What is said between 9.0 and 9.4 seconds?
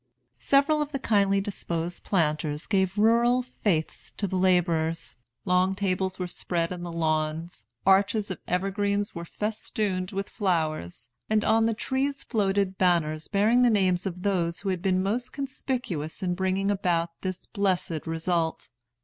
were